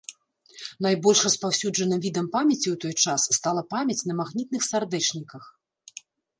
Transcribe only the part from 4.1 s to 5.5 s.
на магнітных сардэчніках.